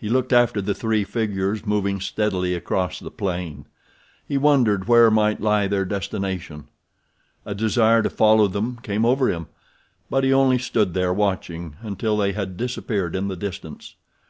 He 0.00 0.08
looked 0.08 0.32
after 0.32 0.62
the 0.62 0.72
three 0.74 1.04
figures 1.04 1.66
moving 1.66 2.00
steadily 2.00 2.54
across 2.54 2.98
the 2.98 3.10
plain. 3.10 3.66
He 4.26 4.38
wondered 4.38 4.88
where 4.88 5.10
might 5.10 5.42
lie 5.42 5.68
their 5.68 5.84
destination. 5.84 6.68
A 7.44 7.54
desire 7.54 8.02
to 8.02 8.08
follow 8.08 8.48
them 8.48 8.78
came 8.82 9.04
over 9.04 9.28
him, 9.30 9.48
but 10.08 10.24
he 10.24 10.32
only 10.32 10.56
stood 10.56 10.94
there 10.94 11.12
watching 11.12 11.76
until 11.82 12.16
they 12.16 12.32
had 12.32 12.56
disappeared 12.56 13.14
in 13.14 13.28
the 13.28 13.36
distance. 13.36 13.96